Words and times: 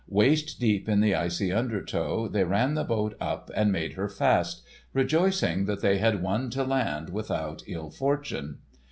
Waist 0.09 0.59
deep 0.59 0.89
in 0.89 0.99
the 0.99 1.13
icy 1.13 1.53
undertow, 1.53 2.27
they 2.27 2.43
ran 2.43 2.73
the 2.73 2.83
boat 2.83 3.15
up 3.21 3.51
and 3.55 3.71
made 3.71 3.93
her 3.93 4.09
fast, 4.09 4.63
rejoicing 4.93 5.65
that 5.65 5.81
they 5.83 5.99
had 5.99 6.23
won 6.23 6.49
to 6.49 6.63
land 6.63 7.11
without 7.11 7.61
ill 7.67 7.91
fortune. 7.91 8.57